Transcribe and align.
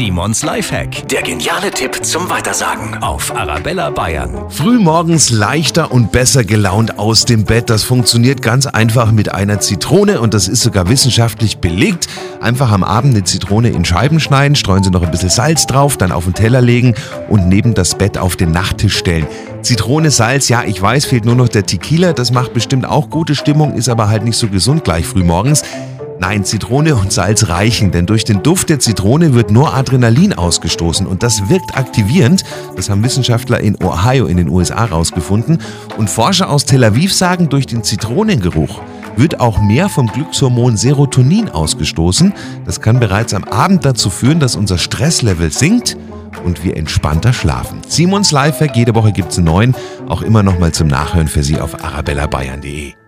Simons 0.00 0.42
Lifehack. 0.42 1.08
Der 1.08 1.20
geniale 1.20 1.70
Tipp 1.70 2.02
zum 2.02 2.30
Weitersagen 2.30 3.02
auf 3.02 3.36
Arabella 3.36 3.90
Bayern. 3.90 4.46
Frühmorgens 4.48 5.28
leichter 5.28 5.92
und 5.92 6.10
besser 6.10 6.42
gelaunt 6.42 6.98
aus 6.98 7.26
dem 7.26 7.44
Bett. 7.44 7.68
Das 7.68 7.84
funktioniert 7.84 8.40
ganz 8.40 8.64
einfach 8.64 9.12
mit 9.12 9.34
einer 9.34 9.60
Zitrone 9.60 10.22
und 10.22 10.32
das 10.32 10.48
ist 10.48 10.62
sogar 10.62 10.88
wissenschaftlich 10.88 11.58
belegt. 11.58 12.06
Einfach 12.40 12.72
am 12.72 12.82
Abend 12.82 13.14
eine 13.14 13.24
Zitrone 13.24 13.68
in 13.68 13.84
Scheiben 13.84 14.20
schneiden, 14.20 14.56
streuen 14.56 14.82
Sie 14.82 14.88
noch 14.88 15.02
ein 15.02 15.10
bisschen 15.10 15.28
Salz 15.28 15.66
drauf, 15.66 15.98
dann 15.98 16.12
auf 16.12 16.24
den 16.24 16.32
Teller 16.32 16.62
legen 16.62 16.94
und 17.28 17.50
neben 17.50 17.74
das 17.74 17.94
Bett 17.94 18.16
auf 18.16 18.36
den 18.36 18.52
Nachttisch 18.52 18.96
stellen. 18.96 19.26
Zitrone, 19.60 20.10
Salz, 20.10 20.48
ja, 20.48 20.64
ich 20.64 20.80
weiß, 20.80 21.04
fehlt 21.04 21.26
nur 21.26 21.34
noch 21.34 21.50
der 21.50 21.66
Tequila. 21.66 22.14
Das 22.14 22.32
macht 22.32 22.54
bestimmt 22.54 22.86
auch 22.86 23.10
gute 23.10 23.34
Stimmung, 23.34 23.74
ist 23.74 23.90
aber 23.90 24.08
halt 24.08 24.24
nicht 24.24 24.38
so 24.38 24.48
gesund 24.48 24.82
gleich 24.82 25.04
früh 25.04 25.24
morgens. 25.24 25.62
Nein, 26.20 26.44
Zitrone 26.44 26.96
und 26.96 27.10
Salz 27.10 27.48
reichen, 27.48 27.92
denn 27.92 28.04
durch 28.04 28.24
den 28.24 28.42
Duft 28.42 28.68
der 28.68 28.78
Zitrone 28.78 29.32
wird 29.32 29.50
nur 29.50 29.72
Adrenalin 29.72 30.34
ausgestoßen 30.34 31.06
und 31.06 31.22
das 31.22 31.48
wirkt 31.48 31.78
aktivierend. 31.78 32.44
Das 32.76 32.90
haben 32.90 33.02
Wissenschaftler 33.02 33.58
in 33.60 33.82
Ohio 33.82 34.26
in 34.26 34.36
den 34.36 34.50
USA 34.50 34.80
herausgefunden. 34.80 35.62
Und 35.96 36.10
Forscher 36.10 36.50
aus 36.50 36.66
Tel 36.66 36.84
Aviv 36.84 37.14
sagen, 37.14 37.48
durch 37.48 37.64
den 37.64 37.82
Zitronengeruch 37.82 38.82
wird 39.16 39.40
auch 39.40 39.62
mehr 39.62 39.88
vom 39.88 40.08
Glückshormon 40.08 40.76
Serotonin 40.76 41.48
ausgestoßen. 41.48 42.34
Das 42.66 42.82
kann 42.82 43.00
bereits 43.00 43.32
am 43.32 43.44
Abend 43.44 43.86
dazu 43.86 44.10
führen, 44.10 44.40
dass 44.40 44.56
unser 44.56 44.76
Stresslevel 44.76 45.50
sinkt 45.50 45.96
und 46.44 46.64
wir 46.64 46.76
entspannter 46.76 47.32
schlafen. 47.32 47.80
Simons 47.88 48.30
Lifehack, 48.30 48.76
jede 48.76 48.94
Woche 48.94 49.12
gibt 49.12 49.32
es 49.32 49.38
einen 49.38 49.46
neuen, 49.46 49.74
auch 50.06 50.20
immer 50.20 50.42
noch 50.42 50.58
mal 50.58 50.72
zum 50.72 50.88
Nachhören 50.88 51.28
für 51.28 51.42
Sie 51.42 51.58
auf 51.58 51.82
arabellabayern.de. 51.82 52.99